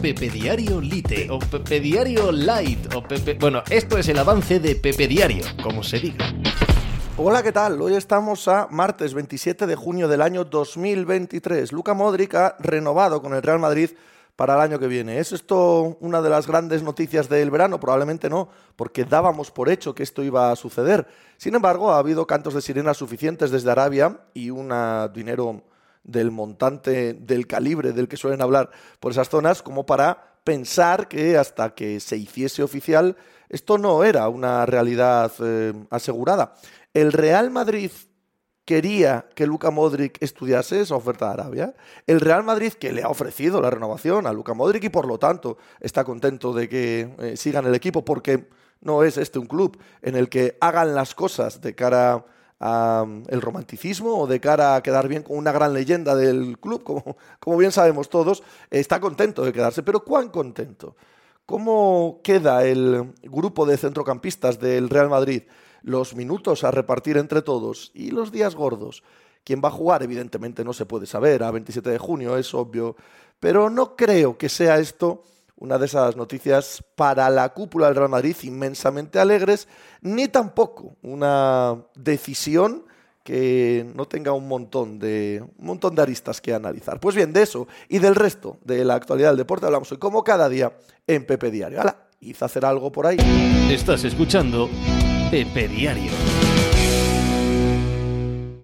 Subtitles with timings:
[0.00, 3.34] Pepe Diario Lite o Pepe Diario Light o Pepe...
[3.34, 6.32] Bueno, esto es el avance de Pepe Diario, como se diga.
[7.16, 7.82] Hola, ¿qué tal?
[7.82, 11.72] Hoy estamos a martes 27 de junio del año 2023.
[11.72, 13.90] Luca Modric ha renovado con el Real Madrid
[14.36, 15.18] para el año que viene.
[15.18, 17.80] ¿Es esto una de las grandes noticias del verano?
[17.80, 21.08] Probablemente no, porque dábamos por hecho que esto iba a suceder.
[21.38, 24.72] Sin embargo, ha habido cantos de sirena suficientes desde Arabia y un
[25.12, 25.64] dinero
[26.08, 31.36] del montante, del calibre del que suelen hablar por esas zonas, como para pensar que
[31.36, 33.16] hasta que se hiciese oficial
[33.48, 36.54] esto no era una realidad eh, asegurada.
[36.92, 37.90] El Real Madrid
[38.64, 41.74] quería que Luka Modric estudiase esa oferta de Arabia.
[42.06, 45.18] El Real Madrid que le ha ofrecido la renovación a Luka Modric y por lo
[45.18, 48.48] tanto está contento de que eh, sigan el equipo porque
[48.82, 52.26] no es este un club en el que hagan las cosas de cara
[52.60, 57.16] el romanticismo o de cara a quedar bien con una gran leyenda del club, como,
[57.40, 59.82] como bien sabemos todos, está contento de quedarse.
[59.82, 60.96] Pero ¿cuán contento?
[61.46, 65.44] ¿Cómo queda el grupo de centrocampistas del Real Madrid?
[65.82, 69.02] Los minutos a repartir entre todos y los días gordos.
[69.44, 70.02] ¿Quién va a jugar?
[70.02, 72.96] Evidentemente no se puede saber, a 27 de junio es obvio,
[73.40, 75.22] pero no creo que sea esto
[75.58, 79.68] una de esas noticias para la cúpula del Real Madrid inmensamente alegres,
[80.00, 82.84] ni tampoco una decisión
[83.24, 86.98] que no tenga un montón de un montón de aristas que analizar.
[86.98, 90.24] Pues bien, de eso y del resto de la actualidad del deporte hablamos hoy como
[90.24, 90.72] cada día
[91.06, 91.80] en Pepe Diario.
[91.80, 92.08] ¡Hala!
[92.20, 93.18] Hice hacer algo por ahí.
[93.70, 94.68] Estás escuchando
[95.30, 96.10] Pepe Diario.